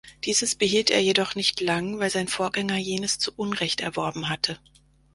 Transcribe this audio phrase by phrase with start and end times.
[0.25, 4.57] Dieses behielt er jedoch nicht lang, weil sein Vorgänger jenes zu Unrecht erworben hatte.